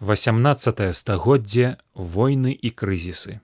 18 0.00 0.92
стагоддзе 0.92 1.78
войны 1.94 2.52
і 2.52 2.68
крызісы. 2.68 3.40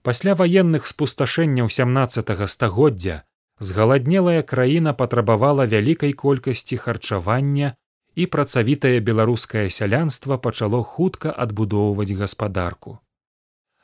Пасля 0.00 0.32
ваенных 0.32 0.86
спусташэнняў 0.88 1.68
17 1.68 2.48
стагоддзя 2.48 3.28
згаладнелая 3.60 4.40
краіна 4.40 4.94
патрабавала 4.96 5.66
вялікай 5.66 6.16
колькасці 6.16 6.80
харчавання 6.80 7.76
і 8.16 8.26
працавітае 8.26 9.00
беларускае 9.04 9.68
сялянства 9.68 10.38
пачало 10.38 10.80
хутка 10.82 11.34
адбудоўваць 11.36 12.16
гаспадарку. 12.16 12.96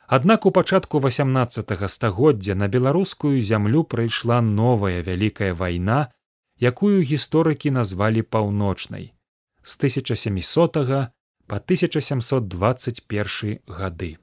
Аднак 0.09 0.47
у 0.47 0.51
пачатку 0.51 1.01
18 1.05 1.85
стагоддзя 1.91 2.55
на 2.55 2.69
беларускую 2.69 3.43
зямлю 3.43 3.85
прыйшла 3.85 4.41
новая 4.41 5.05
вялікая 5.05 5.53
вайна 5.53 6.09
якую 6.57 7.05
гісторыкі 7.05 7.77
назвалі 7.77 8.23
паўночнай 8.23 9.13
з 9.67 9.77
1700 9.77 11.11
по 11.47 11.57
1721 11.57 13.59
гады. 13.67 14.19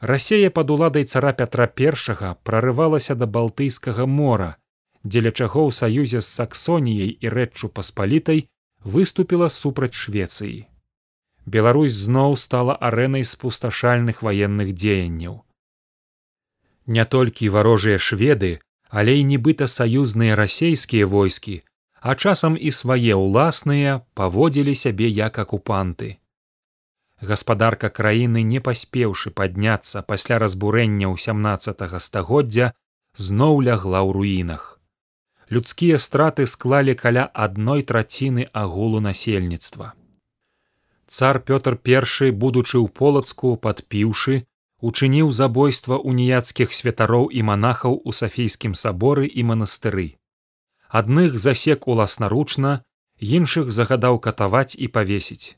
Расея 0.00 0.50
пад 0.50 0.70
уладай 0.70 1.04
цара 1.04 1.32
пятра 1.32 1.66
першага 1.66 2.36
прарывалася 2.42 3.14
да 3.14 3.26
балтыйскага 3.26 4.06
мора, 4.06 4.56
дзеля 5.04 5.32
чаго 5.32 5.68
ў 5.68 5.72
саюзе 5.72 6.20
з 6.20 6.28
саксоніяй 6.28 7.18
і 7.20 7.28
рэччу 7.36 7.68
паспалітай 7.68 8.48
выступіла 8.84 9.48
супраць 9.48 9.96
швецыі. 9.96 10.68
Беларусь 11.44 11.92
зноў 11.92 12.36
стала 12.36 12.76
арэнай 12.80 13.24
спусташальных 13.24 14.22
ваенных 14.22 14.72
дзеянняў. 14.72 15.44
Не 16.86 17.04
толькі 17.04 17.52
варожыя 17.52 17.98
шведы, 17.98 18.60
але 18.88 19.20
і 19.20 19.24
нібыта 19.36 19.68
саюзныя 19.68 20.36
расейскія 20.36 21.06
войскі 21.06 21.65
а 22.00 22.14
часам 22.14 22.56
і 22.60 22.70
свае 22.70 23.16
ўласныя 23.16 24.00
паводзілі 24.14 24.74
сябе 24.74 25.08
як 25.08 25.38
акупанты. 25.38 26.18
Гаспадарка 27.20 27.88
краіны, 27.88 28.42
не 28.42 28.60
паспеўшы 28.60 29.30
падняцца 29.30 30.02
пасля 30.02 30.38
разбурэння 30.38 31.08
ў 31.08 31.16
17 31.16 32.00
стагоддзя, 32.06 32.72
зноў 33.16 33.62
лягла 33.64 34.04
ў 34.04 34.12
руінах. 34.12 34.78
Людскія 35.48 35.96
страты 35.98 36.46
склалі 36.46 36.94
каля 36.94 37.30
адной 37.32 37.82
траціны 37.82 38.48
агулу 38.52 39.00
насельніцтва. 39.00 39.94
Цар 41.06 41.40
Пётр 41.40 41.78
I, 41.80 42.30
будучы 42.30 42.76
ў 42.82 42.88
полацку 42.90 43.56
падпіўшы, 43.56 44.44
учыніў 44.82 45.30
забойства 45.30 45.96
уніяцкіх 45.96 46.74
святароў 46.74 47.30
і 47.32 47.42
манахаў 47.42 48.02
у 48.04 48.12
сафійскім 48.12 48.74
саборы 48.74 49.26
і 49.26 49.42
манастыры 49.42 50.18
адных 50.88 51.38
засек 51.38 51.86
уласнаручна 51.86 52.82
іншых 53.18 53.70
загадаў 53.70 54.18
катаваць 54.18 54.76
і 54.76 54.88
павесіць. 54.88 55.56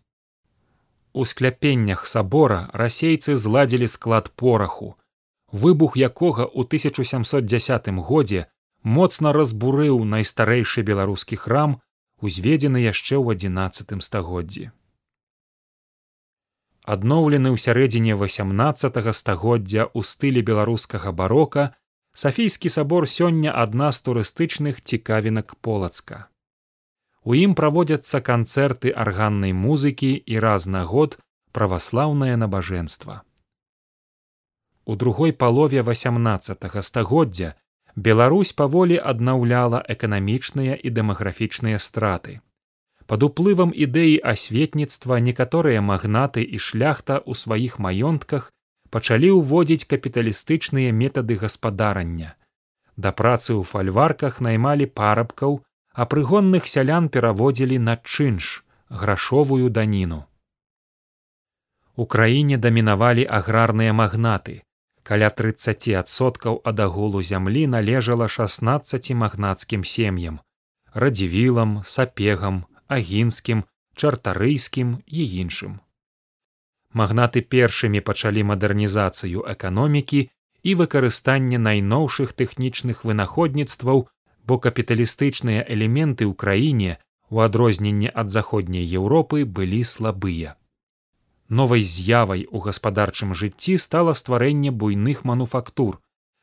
У 1.13 1.25
скляпеннях 1.25 2.07
сабора 2.07 2.71
расейцы 2.73 3.37
зладзілі 3.37 3.89
склад 3.89 4.31
пораху 4.37 4.95
выбух 5.53 5.97
якога 5.97 6.45
ў 6.45 6.69
1710 6.69 7.89
годзе 8.05 8.47
моцна 8.85 9.33
разбурыў 9.33 10.05
найстарэйшы 10.05 10.83
беларускі 10.83 11.37
храм 11.37 11.81
узведзены 12.21 12.85
яшчэ 12.85 13.17
ў 13.17 13.37
адзінацатым 13.37 14.01
стагоддзі. 14.05 14.71
Адноўлены 16.85 17.53
ў 17.53 17.57
сярэдзіне 17.61 18.17
18 18.17 19.13
стагоддзя 19.13 19.89
ў 19.93 20.01
стылі 20.05 20.41
беларускага 20.41 21.13
барока 21.13 21.77
Сафійскі 22.13 22.69
сабор 22.69 23.07
сёння 23.07 23.53
адна 23.53 23.93
з 23.93 24.03
турыстычных 24.07 24.81
цікавінак 24.83 25.55
полацка. 25.55 26.29
У 27.25 27.35
ім 27.35 27.55
праводзяцца 27.55 28.21
канцэрты 28.25 28.91
арганнай 28.91 29.53
музыкі 29.53 30.11
і 30.17 30.39
раз 30.39 30.67
на 30.67 30.85
год 30.85 31.19
праваслаўнае 31.53 32.37
набажэнства. 32.37 33.23
У 34.85 34.97
другой 34.97 35.33
палове 35.33 35.83
18 35.83 36.65
стагоддзя 36.83 37.55
Беларусь 37.97 38.53
паволі 38.53 38.97
аднаўляла 39.11 39.83
эканамічныя 39.95 40.75
і 40.79 40.91
дэмаграфічныя 40.99 41.79
страты. 41.83 42.41
Пад 43.11 43.25
уплывам 43.27 43.73
ідэі 43.75 44.21
асветніцтва 44.33 45.19
некаторыя 45.19 45.83
магнаты 45.83 46.45
і 46.45 46.61
шляхта 46.63 47.19
ў 47.19 47.35
сваіх 47.35 47.79
маёнтках 47.83 48.53
пачалі 48.91 49.31
ўводзіць 49.39 49.89
капіталістычныя 49.93 50.93
метады 50.93 51.37
гаспадарання. 51.43 52.35
Да 52.97 53.13
працы 53.13 53.55
ў 53.55 53.63
фальварках 53.63 54.41
наймалі 54.45 54.87
парабкаў, 55.01 55.61
а 55.93 56.07
прыгонных 56.07 56.67
сялян 56.71 57.09
пераводзілі 57.09 57.79
на 57.79 57.97
чынш 57.97 58.65
грашовую 58.89 59.69
даніну. 59.71 60.25
У 61.97 62.07
краіне 62.07 62.57
дамінавалі 62.57 63.27
аграрныя 63.39 63.93
магнаты. 63.93 64.63
Каля 65.03 65.31
трыццатсоткаў 65.33 66.61
ад 66.69 66.81
агулу 66.85 67.23
зямлі 67.25 67.67
належала 67.75 68.29
16 68.29 69.11
магнацкім 69.23 69.85
сем'ям, 69.85 70.41
радзівілам, 70.93 71.83
сапегам, 71.85 72.65
агінскім, 72.87 73.65
чартарыйскім 73.97 74.97
і 75.07 75.29
іншым 75.43 75.81
магнаты 76.93 77.41
першымі 77.55 78.01
пачалі 78.01 78.45
мадэрнізацыю 78.51 79.45
эканомікі 79.55 80.21
і 80.63 80.75
выкарыстанне 80.75 81.59
найноўшых 81.59 82.33
тэхнічных 82.33 83.05
вынаходніцтваў 83.05 84.07
бо 84.49 84.59
капіталістычныя 84.65 85.65
элементы 85.69 86.25
ў 86.25 86.35
краіне 86.35 86.97
у 87.31 87.41
адрозненне 87.45 88.09
ад 88.09 88.33
заходняй 88.33 88.85
еўропы 89.01 89.45
былі 89.45 89.85
слабыя. 89.85 90.57
Новай 91.49 91.83
з'явай 91.83 92.47
у 92.51 92.61
гаспадарчым 92.65 93.35
жыцці 93.35 93.77
стала 93.79 94.13
стварэнне 94.13 94.71
буйных 94.71 95.25
мануфактур 95.25 96.01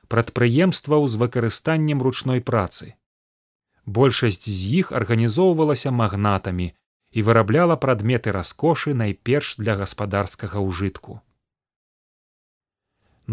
прадпрыемстваў 0.08 1.08
з 1.10 1.18
выкарыстаннем 1.18 2.02
ручной 2.02 2.42
працы. 2.42 2.94
Большасць 3.86 4.50
з 4.50 4.82
іх 4.82 4.92
арганізоўвалася 4.92 5.92
магнатамі 5.92 6.74
і 7.16 7.24
вырабляла 7.24 7.76
прадметы 7.80 8.32
раскошы 8.36 8.94
найперш 8.94 9.56
для 9.58 9.76
гаспадарскага 9.80 10.60
ўжытку. 10.60 11.22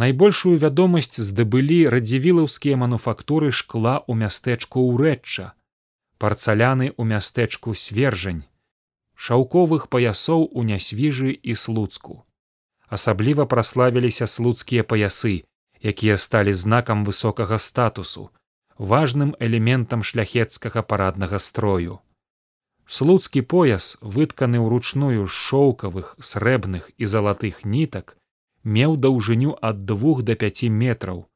Найбольшую 0.02 0.54
вядомасць 0.62 1.18
здабылі 1.28 1.78
радзівілаўскія 1.94 2.78
мануфактуры 2.82 3.50
шкла 3.50 3.98
ў 4.06 4.22
мястэчку 4.22 4.86
ўрэчча, 4.86 5.46
парцаляны 6.22 6.94
ў 6.94 7.02
мястэчку 7.10 7.74
свержань, 7.74 8.46
шаўковых 9.18 9.90
паясоў 9.90 10.46
у 10.46 10.64
нясвіжы 10.70 11.34
і 11.34 11.58
слуцку. 11.64 12.22
Асабліва 12.86 13.48
праславіліся 13.50 14.30
слуцкія 14.30 14.86
паясы, 14.86 15.34
якія 15.82 16.16
сталі 16.22 16.54
знакам 16.54 17.04
высокага 17.04 17.58
статусу, 17.58 18.30
важным 18.78 19.34
элементам 19.42 20.06
шляхецкага 20.06 20.86
параднага 20.86 21.42
строю 21.42 22.00
слуцкі 22.86 23.42
пояс 23.42 23.96
вытканы 24.00 24.62
ўручную 24.62 25.26
шоўкавых 25.26 26.16
срэбных 26.18 26.90
і 26.98 27.04
залатых 27.06 27.64
нітак 27.64 28.16
меў 28.64 28.96
даўжыню 28.96 29.58
ад 29.60 29.84
двух 29.84 30.22
до 30.22 30.34
пяти 30.34 30.68
метраў 30.68 31.26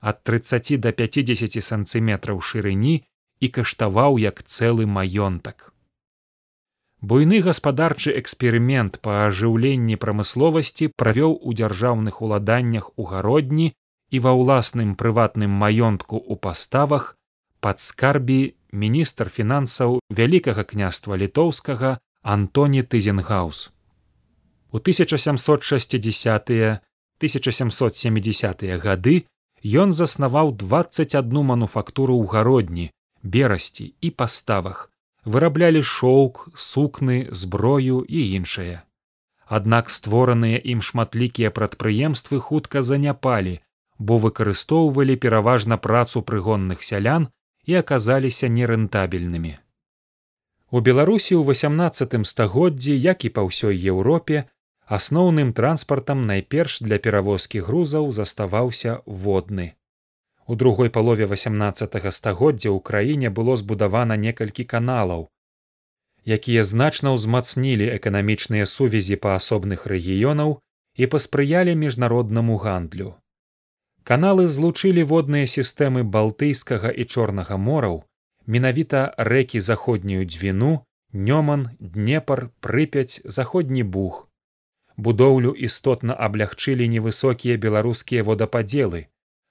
ад 0.00 0.22
тридцати 0.24 0.76
до 0.76 0.92
пятидесяти 0.92 1.60
сантиметраў 1.60 2.40
шырыні 2.40 2.94
і 3.40 3.48
каштаваў 3.48 4.18
як 4.22 4.42
цэлы 4.42 4.86
маёнтак. 4.86 5.70
Буйны 7.02 7.38
гаспадарчы 7.42 8.14
эксперымент 8.18 8.98
па 9.02 9.26
ажыўленні 9.26 9.98
прамысловасці 10.02 10.90
правёў 11.02 11.38
у 11.42 11.54
дзяржаўных 11.60 12.20
уладаннях 12.22 12.90
у 12.96 13.06
гародні 13.12 13.72
і 14.10 14.20
ва 14.26 14.34
ўласным 14.38 14.94
прыватным 14.94 15.50
маёнтку 15.62 16.18
ў 16.18 16.38
паставах 16.46 17.18
пад 17.58 17.82
скарбі 17.82 18.54
міністр 18.72 19.28
фінансаў 19.28 20.00
вялікага 20.10 20.64
княства 20.64 21.16
літоўскага 21.16 21.98
антоні 22.22 22.82
тызенгаус. 22.82 23.70
У 24.72 24.76
1760 24.80 26.50
1770 27.22 28.64
гады 28.82 29.24
ён 29.62 29.92
заснаваў 29.92 30.52
двадцать 30.58 31.14
одну 31.14 31.42
мануфактуру 31.42 32.16
ў 32.18 32.26
гародні 32.26 32.86
берасці 33.22 33.94
і 34.00 34.10
паставах. 34.10 34.90
Выраблялі 35.24 35.82
шоўк 35.86 36.48
сукны 36.58 37.28
зброю 37.30 38.02
і 38.08 38.20
іншае. 38.38 38.82
Аднак 39.46 39.90
створаныя 39.90 40.58
ім 40.58 40.82
шматлікія 40.82 41.54
прадпрыемствы 41.54 42.40
хутка 42.40 42.82
заняпалі 42.82 43.60
бо 44.02 44.18
выкарыстоўвалі 44.18 45.16
пераважна 45.16 45.78
працу 45.78 46.22
прыгонных 46.26 46.82
сялян 46.82 47.28
і 47.66 47.74
аказаліся 47.80 48.48
нерэнтабельнымі. 48.48 49.54
У 50.72 50.80
Беларусі 50.80 51.36
ў 51.36 51.42
18 51.52 52.26
стагоддзі, 52.26 52.96
як 52.96 53.24
і 53.28 53.30
па 53.36 53.44
ўсёй 53.44 53.76
Еўропе, 53.76 54.48
асноўным 54.86 55.52
транспартам 55.52 56.26
найперш 56.26 56.80
для 56.80 56.98
перавозкі 56.98 57.60
грузаў 57.60 58.10
заставаўся 58.12 59.00
водны. 59.06 59.76
У 60.46 60.56
другой 60.56 60.90
палове 60.90 61.26
18 61.26 62.12
стагоддзя 62.12 62.70
ў 62.72 62.80
краіне 62.80 63.28
было 63.30 63.56
збудавана 63.56 64.16
некалькі 64.16 64.64
каналаў. 64.64 65.28
якія 66.24 66.62
значна 66.62 67.12
ўзмацнілі 67.14 67.86
эканамічныя 67.98 68.66
сувязі 68.66 69.16
па 69.16 69.34
асобных 69.38 69.86
рэгіёнаў 69.90 70.62
і 70.94 71.06
паспрыялі 71.06 71.74
міжнароднаму 71.74 72.56
гандлю. 72.62 73.14
Каналы 74.04 74.48
злучылі 74.48 75.02
водныя 75.06 75.46
сістэмы 75.46 76.02
балтыйскага 76.02 76.90
і 76.90 77.04
чорнага 77.04 77.56
мораў, 77.56 78.02
менавіта 78.46 79.14
рэкі 79.16 79.60
заходнюю 79.60 80.26
дзвіну, 80.26 80.82
нёман, 81.12 81.70
днепар, 81.78 82.50
прыпяць, 82.60 83.20
заходні 83.24 83.82
бух. 83.82 84.28
Будоўлю 84.96 85.52
істотна 85.54 86.14
аблягчылі 86.14 86.88
невысокія 86.88 87.56
беларускія 87.56 88.24
водападзелы, 88.26 89.06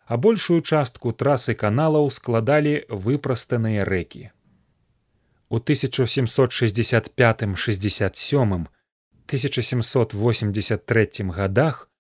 а 0.06 0.18
большую 0.18 0.62
частку 0.62 1.14
трасы 1.14 1.56
каналаў 1.56 2.12
складалі 2.12 2.84
выпрастаныя 2.90 3.86
рэкі. 3.88 4.32
У 5.50 5.58
1765 5.64 7.56
67 7.56 8.68
1783 9.32 11.08
годах 11.32 11.91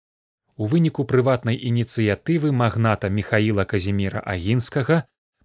у 0.61 0.67
выніку 0.71 1.03
прыватнай 1.09 1.57
ініцыятывы 1.69 2.51
магната 2.57 3.09
михаила 3.19 3.63
казіміра 3.71 4.21
агінскага 4.33 4.97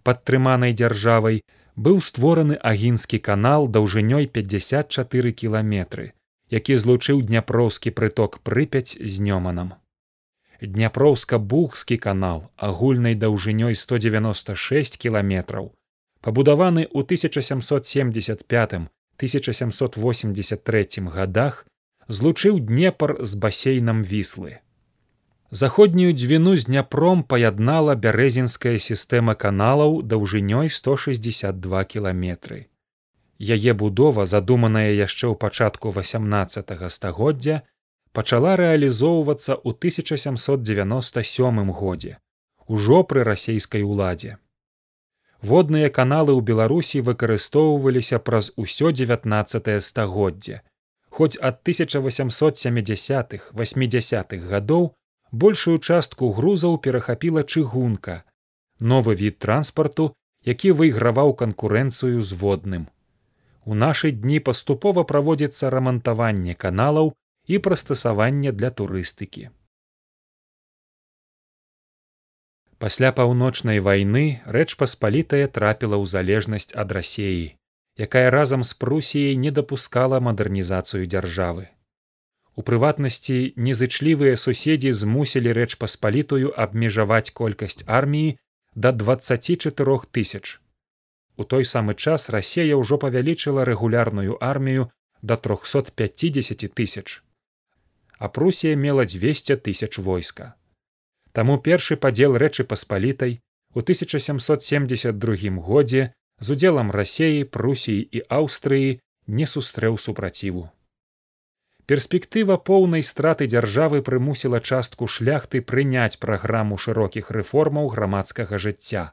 падтрыманай 0.09 0.75
дзяржавай 0.81 1.39
быў 1.87 2.03
створаны 2.09 2.59
агінскі 2.71 3.21
канал 3.29 3.69
даўжынёй 3.77 4.29
54 4.39 5.33
кіламетры 5.43 6.07
які 6.57 6.77
злучыў 6.83 7.23
дняпроўскі 7.31 7.93
прыток 8.01 8.37
прыпяць 8.51 8.93
з 9.15 9.25
нёманам 9.29 9.73
дняпроўска-бухскі 10.75 11.97
канал 12.09 12.45
агульнай 12.69 13.17
даўжынёй 13.25 13.81
196 13.87 15.01
кіламетраў 15.07 15.73
пабудаваны 16.29 16.85
ў 16.93 17.01
1775 17.09 18.85
1783 19.17 21.09
годах 21.17 21.65
злучыў 22.09 22.61
днепр 22.61 23.17
з 23.25 23.35
басейнам 23.35 24.03
віслы. 24.05 24.61
Заходнюю 25.57 26.13
дзвіну 26.13 26.57
з 26.57 26.65
дняпром 26.69 27.23
паяднала 27.25 27.95
бярэзінская 27.97 28.77
сістэма 28.87 29.35
каналаў 29.45 29.95
даўжынёй 30.05 30.69
162 30.69 31.85
кіламетры. 31.93 32.59
Яе 33.41 33.73
будова, 33.83 34.27
задуманая 34.33 34.93
яшчэ 34.93 35.33
ў 35.33 35.35
пачатку 35.45 35.93
18 35.97 36.93
стагоддзя, 36.97 37.57
пачала 38.13 38.53
рэалізоўвацца 38.61 39.57
ў 39.57 39.73
1797 39.81 41.73
годзе, 41.73 42.13
ужо 42.69 43.01
пры 43.15 43.25
расійскай 43.25 43.81
уладзе. 43.81 44.37
Водныя 45.41 45.89
каналы 45.89 46.37
ў 46.37 46.45
Беларусі 46.53 47.01
выкарыстоўваліся 47.01 48.21
праз 48.21 48.53
усё 48.61 48.93
19 48.93 49.73
стагоддзе, 49.81 50.61
хоць 51.09 51.41
ад 51.41 51.65
1870-х 51.65 53.57
80-х 53.57 54.45
гадоў 54.53 54.93
большую 55.33 55.79
частку 55.79 56.33
грузаў 56.33 56.79
перахапіла 56.87 57.43
чыгунка 57.43 58.23
новы 58.81 59.15
від 59.15 59.39
транспарту 59.39 60.15
які 60.47 60.73
выйграваў 60.79 61.35
канкурэнцыю 61.43 62.23
з 62.23 62.39
водным 62.43 62.87
у 63.65 63.75
нашы 63.75 64.11
дні 64.11 64.39
паступова 64.41 65.05
праводзіцца 65.05 65.71
рамантаванне 65.71 66.55
каналаў 66.55 67.13
і 67.47 67.59
прыстасаванне 67.59 68.53
для 68.53 68.71
турыстыкі 68.71 69.51
пасля 72.79 73.13
паўночнай 73.13 73.81
вайны 73.81 74.27
рэч 74.47 74.77
паспалітая 74.83 75.47
трапіла 75.49 75.97
ў 75.99 76.05
залежнасць 76.17 76.75
ад 76.75 76.93
рассеі 76.93 77.47
якая 77.97 78.31
разам 78.31 78.63
з 78.63 78.75
прусіяй 78.75 79.37
не 79.37 79.51
дапускала 79.51 80.21
мадэрнізацыю 80.21 81.07
дзяржавы. 81.09 81.69
У 82.57 82.63
прыватнасці 82.65 83.53
незычлівыя 83.61 84.37
суседзі 84.41 84.91
змусілі 84.99 85.53
рэч 85.59 85.77
паспалітую 85.81 86.53
абмежаваць 86.65 87.31
колькасць 87.41 87.85
арміі 87.85 88.37
да 88.75 88.93
24 88.93 89.97
тысяч. 90.17 90.57
У 91.37 91.45
той 91.45 91.69
самы 91.69 91.95
час 91.95 92.31
рассея 92.33 92.79
ўжо 92.81 92.97
павялічыла 93.03 93.67
рэгулярную 93.69 94.39
армію 94.41 94.89
да 95.21 95.37
350 95.37 96.65
тысяч. 96.73 97.21
А 98.19 98.29
прусія 98.29 98.77
мела 98.77 99.05
200 99.05 99.57
тысяч 99.57 99.99
войска. 99.99 100.55
Таму 101.33 101.59
першы 101.61 102.01
падзел 102.01 102.39
рэчы 102.41 102.65
паспалітай 102.65 103.41
у 103.75 103.85
1772 103.85 105.61
годзе 105.61 106.13
з 106.41 106.57
удзелам 106.57 106.91
рассеі 106.91 107.45
прусіі 107.45 108.01
і 108.01 108.25
аўстрыі 108.41 108.97
не 109.27 109.45
сустрэў 109.45 110.01
супраціву 110.01 110.71
перспектыва 111.91 112.57
поўнай 112.71 113.03
страты 113.09 113.47
дзяржавы 113.53 114.03
прымусіла 114.09 114.61
частку 114.61 115.09
шляхты 115.17 115.63
прыняць 115.73 116.19
праграму 116.25 116.79
шырокіх 116.87 117.31
рэформаў 117.39 117.89
грамадскага 117.95 118.59
жыцця 118.67 119.05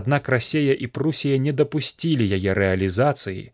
аднак 0.00 0.28
рассея 0.28 0.74
і 0.74 0.86
прусія 0.98 1.38
не 1.48 1.52
дапусцілі 1.60 2.28
яе 2.38 2.54
рэалізацыі 2.60 3.44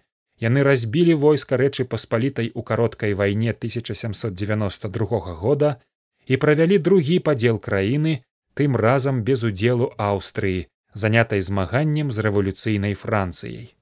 яны 0.47 0.63
разбілі 0.67 1.15
войска 1.25 1.59
рэчы 1.61 1.87
паспалітай 1.97 2.51
у 2.55 2.63
кароткай 2.63 3.15
вайне 3.15 3.51
1792 3.51 5.35
года 5.43 5.77
і 6.27 6.37
правялі 6.45 6.79
другі 6.79 7.19
падзел 7.19 7.59
краіны 7.59 8.23
тым 8.55 8.77
разам 8.77 9.23
без 9.23 9.45
удзелу 9.45 9.91
аўстрыі 9.99 10.67
занятай 10.95 11.41
змаганнем 11.43 12.11
з 12.11 12.23
рэвалюцыйнай 12.27 12.95
францыяй. 12.95 13.74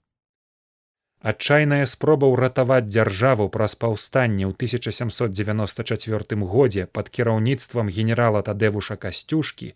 Адчайная 1.23 1.87
спроба 1.87 2.27
ўратаваць 2.27 2.91
дзяржаву 2.91 3.47
праз 3.57 3.77
паўстанне 3.83 4.47
ў 4.51 4.59
1794 4.59 6.49
годзе 6.55 6.87
пад 6.99 7.11
кіраўніцтвам 7.15 7.93
генерала 7.97 8.43
тадэвуша 8.49 8.97
касцюшкі 9.05 9.69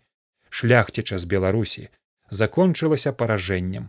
шляхціча 0.49 1.17
з 1.23 1.29
беларусі 1.35 1.87
закончылася 2.41 3.15
паражэннем. 3.15 3.87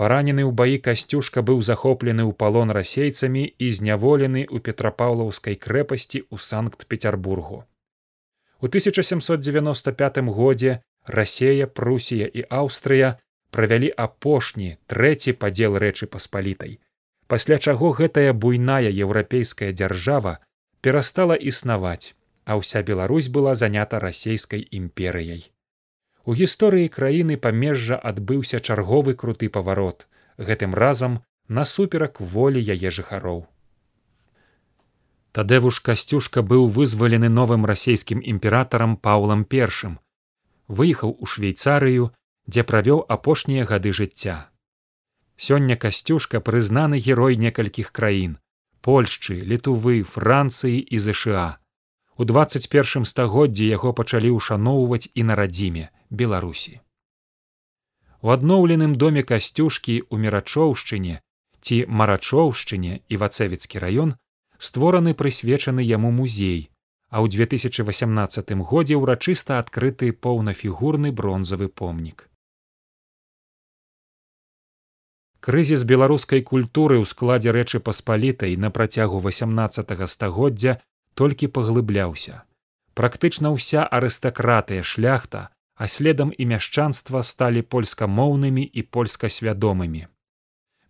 Паранены 0.00 0.48
ў 0.48 0.56
баі 0.56 0.80
касцюшка 0.80 1.44
быў 1.44 1.60
захоплены 1.60 2.24
ў 2.24 2.32
палон 2.32 2.72
расейцамі 2.72 3.44
і 3.44 3.66
зняволены 3.78 4.48
ў 4.48 4.64
петрапаўлаўскай 4.64 5.60
крэпасці 5.60 6.24
ў 6.32 6.36
санкт-петербургу. 6.40 7.64
У 8.64 8.66
1795 8.72 10.24
годзе 10.32 10.80
рассея 11.04 11.66
прусія 11.66 12.24
і 12.24 12.48
аўстрыя 12.48 13.18
правялі 13.50 13.90
апошні 14.06 14.76
трэці 14.86 15.34
падзел 15.42 15.76
рэчы 15.78 16.06
паспалітай. 16.06 16.78
Пасля 17.26 17.58
чаго 17.58 17.90
гэтая 17.98 18.32
буйная 18.32 18.90
еўрапейская 18.90 19.72
дзяржава 19.72 20.38
перастала 20.80 21.34
існаваць 21.34 22.14
а 22.50 22.56
ўся 22.58 22.82
беларусь 22.82 23.28
была 23.28 23.54
занята 23.54 24.00
расійскай 24.02 24.66
імперыяй. 24.74 25.50
У 26.26 26.34
гісторыі 26.34 26.90
краіны 26.96 27.36
памежжа 27.36 27.96
адбыўся 28.10 28.58
чарговы 28.60 29.14
круты 29.14 29.48
паварот 29.48 30.06
гэтым 30.50 30.74
разам 30.74 31.20
насуперак 31.46 32.20
волі 32.20 32.60
яе 32.74 32.90
жыхароў. 32.90 33.46
Тадэвуш 35.30 35.78
касцюшка 35.86 36.42
быў 36.42 36.66
вызвалены 36.76 37.30
новым 37.30 37.66
расійскім 37.70 38.22
імператарам 38.32 38.96
паўлам 38.96 39.44
першым. 39.44 39.98
Выехаў 40.66 41.14
у 41.22 41.26
швейцарыю 41.26 42.10
дзе 42.46 42.62
правёў 42.64 43.04
апошнія 43.08 43.64
гады 43.64 43.92
жыцця. 43.92 44.50
Сёння 45.36 45.76
касцюшка 45.76 46.40
прызнаны 46.40 47.00
герой 47.00 47.36
некалькіх 47.36 47.92
краін 47.92 48.38
польшчы 48.80 49.36
літувы 49.52 50.02
францыі 50.02 50.78
і 50.80 50.98
зша 50.98 51.58
у 52.16 52.24
двадцать 52.24 52.68
першым 52.72 53.04
стагоддзі 53.08 53.66
яго 53.66 53.92
пачалі 53.96 54.30
ўшаноўваць 54.36 55.08
і 55.14 55.22
на 55.28 55.36
радзіме 55.40 55.88
беларусі. 56.10 56.80
У 58.20 58.32
адноўленым 58.34 58.96
доме 59.02 59.22
касцюшкі 59.24 59.96
ў 60.12 60.16
мерачоўшчыне 60.24 61.20
ці 61.60 61.76
марачоўшчыне 62.00 63.00
і 63.08 63.20
вацэвіцкі 63.22 63.84
раён 63.84 64.16
створаны 64.58 65.14
прысвечаны 65.14 65.84
яму 65.84 66.12
музей 66.12 66.68
а 67.10 67.20
ў 67.24 67.26
2018 67.28 68.54
годзе 68.70 68.96
ўрачыста 68.96 69.58
адкрыты 69.58 70.12
поўнафігурны 70.12 71.10
бронзавы 71.10 71.68
помнік. 71.68 72.29
Крызіс 75.40 75.84
беларускай 75.88 76.42
культуры 76.44 77.00
ў 77.00 77.08
складзе 77.08 77.54
рэчы 77.56 77.80
паспалітай 77.80 78.56
на 78.60 78.70
працягу 78.70 79.20
18 79.24 79.94
стагоддзя 80.14 80.76
толькі 81.14 81.48
паглыбляўся. 81.48 82.44
Практычна 82.92 83.52
ўся 83.56 83.86
арыстакратыя 83.86 84.84
шляхта, 84.84 85.48
а 85.80 85.88
следам 85.88 86.32
і 86.36 86.44
мяшчанства 86.44 87.24
сталі 87.24 87.64
польскамоўнымі 87.64 88.64
і 88.68 88.84
польскасвядомымі. 88.84 90.06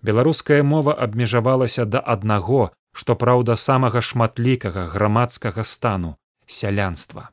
Беларуская 0.02 0.62
мова 0.66 0.98
абмежавалася 0.98 1.84
да 1.86 2.02
аднаго 2.02 2.72
што 2.92 3.14
праўда 3.16 3.56
самага 3.56 4.02
шматлікага 4.02 4.86
грамадскага 4.94 5.64
стану 5.64 6.16
сялянства. 6.46 7.30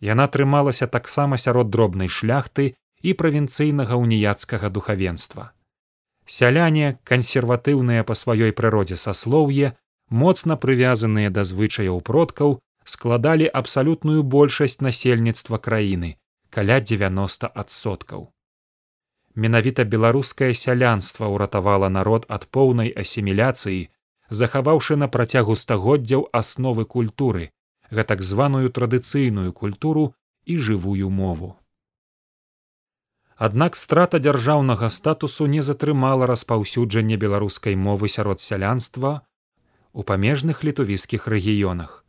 Яна 0.00 0.26
трымалася 0.26 0.86
таксама 0.86 1.38
сярод 1.38 1.70
дробнай 1.70 2.08
шляхты 2.08 2.74
і 3.02 3.14
правінцыйнага 3.18 3.98
уніяцкага 3.98 4.70
духавенства. 4.70 5.50
Сяляне 6.26 6.98
кансерватыўныя 7.04 8.04
па 8.04 8.14
сваёй 8.14 8.52
прыродзе 8.52 8.96
саслоўе 8.96 9.72
моцна 10.10 10.56
прывязаныя 10.56 11.30
да 11.30 11.44
звычаяў 11.44 12.00
продкаў 12.00 12.60
складалі 12.84 13.48
абсалютную 13.62 14.22
большасць 14.22 14.80
насельніцтва 14.80 15.58
краіны 15.58 16.16
каля 16.50 16.78
соткаў 17.66 18.28
менавіта 19.34 19.84
беларускае 19.84 20.52
сялянства 20.54 21.28
ўратавала 21.34 21.88
народ 21.88 22.26
ад 22.28 22.46
поўнай 22.50 22.92
асіміляцыі 23.04 23.88
захаваўшы 24.30 24.96
на 24.96 25.08
працягу 25.08 25.56
стагоддзяў 25.56 26.28
асновы 26.32 26.84
культуры 26.84 27.50
гэтак 27.90 28.22
званую 28.22 28.68
традыцыйную 28.70 29.52
культуру 29.52 30.14
і 30.44 30.56
жывую 30.58 31.10
мову 31.10 31.56
аднак 33.36 33.76
страта 33.76 34.18
дзяржаўнага 34.18 34.90
статусу 34.90 35.46
не 35.46 35.62
затрымала 35.62 36.26
распаўсюджанне 36.26 37.16
беларускай 37.16 37.76
мовы 37.76 38.08
сярод 38.08 38.40
сялянства 38.40 39.22
у 39.92 40.02
памежных 40.02 40.64
літувіскіх 40.64 41.28
рэгіёнах. 41.28 42.04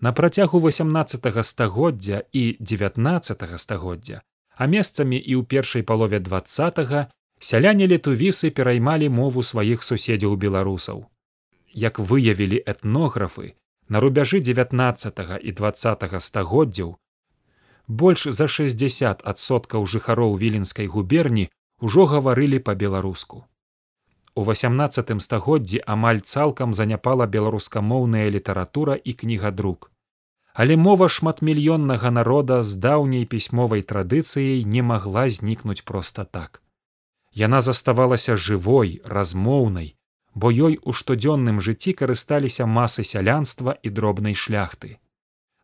На 0.00 0.12
працягу 0.12 0.60
восемнадцатого 0.60 1.42
стагоддзя 1.42 2.22
і 2.32 2.56
девятнадцатого 2.60 3.58
стагоддзя 3.58 4.22
а 4.56 4.66
месцамі 4.66 5.20
і 5.20 5.36
ў 5.36 5.42
першай 5.44 5.84
палове 5.84 6.18
двадцатого 6.18 7.06
сяляне 7.38 7.86
літувісы 7.86 8.50
пераймалі 8.50 9.12
мову 9.12 9.44
сваіх 9.44 9.84
суседзяў 9.84 10.36
беларусаў. 10.40 11.04
Як 11.76 12.00
выявілі 12.00 12.56
этнографы 12.64 13.52
на 13.88 14.00
рубяжы 14.00 14.40
девятнаццатого 14.40 15.36
і 15.36 15.52
двадцатого 15.52 16.20
стагоддзяў 16.20 16.96
больш 17.88 18.26
за 18.38 18.48
шестьдесят 18.48 19.22
адсоткаў 19.24 19.86
жыхароў 19.86 20.36
віленскай 20.36 20.86
губерні 20.86 21.48
ўжо 21.80 22.06
гаварылі 22.06 22.58
па-беларуску. 22.58 23.44
У 24.34 24.44
восемнадцатым 24.44 25.20
стагоддзі 25.20 25.80
амаль 25.86 26.20
цалкам 26.20 26.74
заняпала 26.74 27.26
беларускамоўная 27.26 28.28
літаратура 28.30 28.94
і 28.94 29.12
кнігадрук. 29.12 29.90
Але 30.54 30.76
мова 30.76 31.08
шматмільённага 31.08 32.10
народа 32.10 32.62
з 32.62 32.76
даўняй 32.76 33.24
пісьмовай 33.24 33.82
традыцыяй 33.82 34.64
не 34.64 34.82
магла 34.82 35.28
знікнуць 35.28 35.84
проста 35.84 36.24
так. 36.24 36.62
Яна 37.32 37.60
заставалася 37.60 38.36
жывой 38.36 39.00
размоўнай 39.04 39.96
бо 40.36 40.52
ёй 40.52 40.76
у 40.84 40.92
штодзённым 40.92 41.64
жыцці 41.64 41.96
карысталіся 41.96 42.68
масы 42.68 43.04
сялянства 43.10 43.72
і 43.82 43.88
дробнай 43.98 44.34
шляхты. 44.36 44.98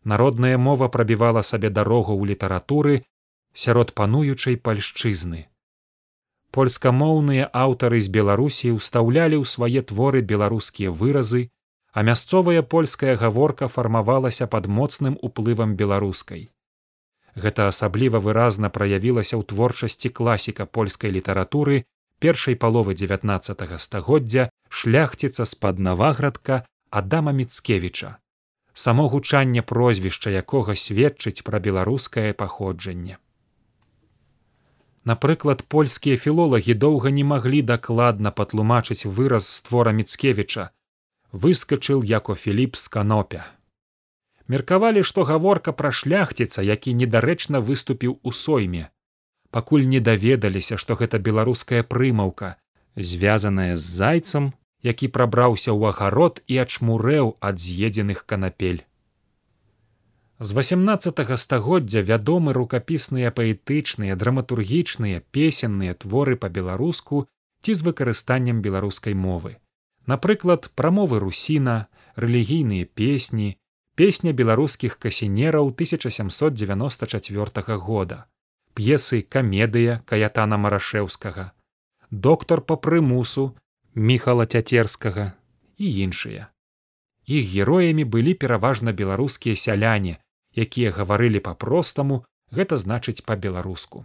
Народная 0.05 0.59
мова 0.59 0.89
прабівала 0.89 1.43
сабе 1.43 1.71
дарогу 1.71 2.19
ў 2.19 2.35
літаратуры 2.35 3.07
сярод 3.55 3.95
пануючай 3.95 4.57
пальшчызны. 4.59 5.47
Польскамоўныя 6.51 7.47
аўтары 7.49 8.01
з 8.03 8.11
Беларусі 8.17 8.73
ўстаўлялі 8.77 9.39
ў 9.39 9.47
свае 9.47 9.83
творы 9.87 10.21
беларускія 10.21 10.91
выразы, 10.91 11.49
а 11.93 12.03
мясцовая 12.03 12.63
польская 12.63 13.15
гаворка 13.17 13.69
фармавалася 13.69 14.47
пад 14.47 14.67
моцным 14.67 15.17
уплывам 15.23 15.77
беларускай. 15.77 16.51
Гэта 17.37 17.69
асабліва 17.73 18.19
выразна 18.19 18.69
праявілася 18.69 19.39
ў 19.39 19.43
творчасці 19.55 20.09
класіка 20.11 20.67
польскай 20.67 21.15
літаратуры 21.15 21.85
першай 22.19 22.57
паловы 22.57 22.95
девятнаццатого 22.95 23.79
стагоддзя 23.79 24.51
шляхціца 24.69 25.47
з-пад 25.47 25.79
наваградка 25.79 26.67
адама 26.91 27.33
міцкевіча 27.33 28.19
само 28.75 29.09
гучанне 29.09 29.63
прозвішча 29.63 30.31
якога 30.31 30.75
сведчыць 30.75 31.45
пра 31.47 31.61
беларускае 31.61 32.33
паходжанне. 32.33 33.19
Напрыклад 35.05 35.65
польскія 35.69 36.17
філолагі 36.17 36.75
доўга 36.75 37.11
не 37.11 37.25
маглі 37.25 37.63
дакладна 37.63 38.31
патлумачыць 38.31 39.07
выраз 39.07 39.49
створа 39.49 39.93
міцкевіча 39.93 40.71
выскачыл 41.33 42.05
яко 42.05 42.35
філіп 42.35 42.77
з 42.77 42.89
канопя. 42.89 43.45
Меркавалі 44.49 45.03
што 45.03 45.25
гаворка 45.25 45.73
пра 45.73 45.91
шляхціца 45.91 46.63
які 46.63 46.95
недарэчна 46.95 47.61
выступіў 47.61 48.19
у 48.23 48.33
сойме 48.33 48.91
пакуль 49.51 49.87
не 49.93 50.01
даведаліся 50.01 50.79
што 50.83 50.97
гэта 51.03 51.21
беларуская 51.29 51.83
прымаўка 51.95 52.57
звязаная 52.97 53.77
з 53.77 53.85
зайцам 54.01 54.53
які 54.83 55.09
прабраўся 55.09 55.71
ў 55.71 55.95
агарод 55.95 56.43
і 56.47 56.59
ачмурэў 56.65 57.37
ад 57.41 57.61
з'едзеных 57.63 58.27
канапель. 58.27 58.83
З 60.43 60.59
восемнадцатого 60.59 61.37
стагоддзя 61.39 62.03
вядомы 62.03 62.53
рукапісныя 62.53 63.31
паэтычныя 63.31 64.19
драматургічныя 64.19 65.23
песенныя 65.31 65.95
творы 65.95 66.35
па-беларуску 66.37 67.27
ці 67.63 67.75
з 67.79 67.87
выкарыстаннем 67.87 68.59
беларускай 68.63 69.15
мовы. 69.15 69.63
Напрыклад 70.07 70.71
прамовы 70.75 71.23
русіна 71.23 71.87
рэлігійныя 72.17 72.91
песні 72.91 73.55
песня 73.95 74.33
беларускіх 74.33 74.99
касінераў 74.99 75.71
года 77.87 78.25
п'есы 78.75 79.23
камедыя 79.23 80.03
каятана 80.07 80.57
марашеўскага 80.57 81.53
доктор 82.11 82.63
па 82.63 82.77
прымусу 82.77 83.55
міхала 83.95 84.47
цяцерскага 84.47 85.33
і 85.79 85.87
іншыя. 86.05 86.49
Іх 87.27 87.45
героямі 87.55 88.05
былі 88.05 88.35
пераважна 88.35 88.93
беларускія 88.93 89.57
сяляне 89.57 90.19
якія 90.57 90.91
гаварылі 90.91 91.41
па-простаму 91.41 92.25
гэта 92.53 92.77
значыць 92.77 93.25
па-беларуску 93.25 94.05